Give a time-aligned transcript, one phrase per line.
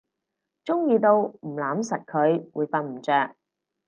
[0.63, 3.11] 中意到唔攬實佢會瞓唔著